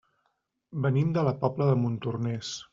Venim 0.85 1.13
de 1.19 1.27
la 1.29 1.35
Pobla 1.45 1.71
de 1.73 1.79
Montornès. 1.85 2.59